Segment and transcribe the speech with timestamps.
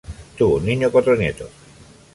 [0.35, 1.51] Tuvo un niño y cuatro nietos.